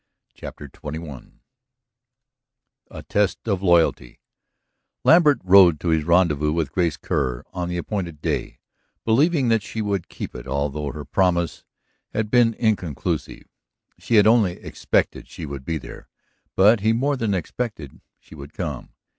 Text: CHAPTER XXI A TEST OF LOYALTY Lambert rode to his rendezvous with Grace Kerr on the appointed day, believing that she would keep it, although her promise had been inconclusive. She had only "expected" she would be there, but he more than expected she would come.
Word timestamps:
CHAPTER 0.33 0.67
XXI 0.67 1.33
A 2.89 3.03
TEST 3.03 3.47
OF 3.47 3.61
LOYALTY 3.61 4.19
Lambert 5.03 5.37
rode 5.43 5.79
to 5.79 5.89
his 5.89 6.05
rendezvous 6.05 6.51
with 6.53 6.71
Grace 6.71 6.97
Kerr 6.97 7.43
on 7.53 7.69
the 7.69 7.77
appointed 7.77 8.19
day, 8.19 8.57
believing 9.05 9.49
that 9.49 9.61
she 9.61 9.79
would 9.79 10.09
keep 10.09 10.33
it, 10.33 10.47
although 10.47 10.91
her 10.91 11.05
promise 11.05 11.65
had 12.13 12.31
been 12.31 12.55
inconclusive. 12.55 13.43
She 13.99 14.15
had 14.15 14.25
only 14.25 14.53
"expected" 14.53 15.27
she 15.27 15.45
would 15.45 15.63
be 15.63 15.77
there, 15.77 16.07
but 16.55 16.79
he 16.79 16.93
more 16.93 17.15
than 17.15 17.35
expected 17.35 18.01
she 18.17 18.33
would 18.33 18.53
come. 18.53 18.93